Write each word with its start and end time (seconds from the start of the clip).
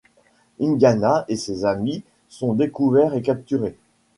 Indiana 0.59 1.25
et 1.27 1.35
ses 1.35 1.63
amis 1.63 2.01
sont 2.27 2.55
découverts 2.55 3.13
et 3.13 3.21
capturés. 3.21 3.77